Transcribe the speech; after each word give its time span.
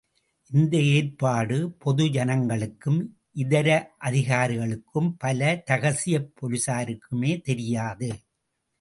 இந்த 0.51 0.75
ஏற்பாடு 0.93 1.57
பொது 1.77 2.05
ஜனங்களுக்கும் 2.07 2.99
இதர 3.35 3.69
அதிகாரிகளுக்கும் 4.03 5.11
பல 5.17 5.39
ரகசியப் 5.65 6.31
போலீஸாருக்குமே 6.37 7.33
தெரியாது. 7.41 8.11